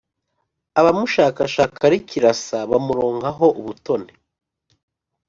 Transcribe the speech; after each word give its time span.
abamushakashaka 0.79 1.83
rikirasa, 1.91 2.57
bamuronkaho 2.71 3.45
ubutoni. 3.59 4.11